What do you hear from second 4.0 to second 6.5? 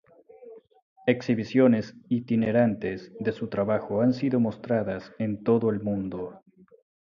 han sido mostradas en todo el mundo.